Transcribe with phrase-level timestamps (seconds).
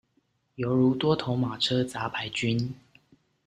[0.55, 2.73] 猶如多頭馬車雜牌軍